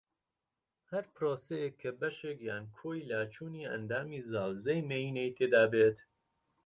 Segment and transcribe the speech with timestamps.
[0.91, 5.97] ھەر پرۆسەیەک کە بەشێک یان کۆی لاچوونی ئەندامی زاوزێی مێینەی تێدا بێت